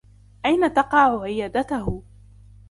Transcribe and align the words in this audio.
أين 0.45 0.73
تقع 0.73 1.21
عيادته؟ 1.21 2.01